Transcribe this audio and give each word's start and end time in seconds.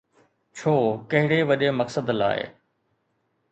ڇو، 0.57 0.73
ڪهڙي 1.11 1.39
وڏي 1.49 1.69
مقصد 1.81 2.05
لاءِ؟ 2.19 2.41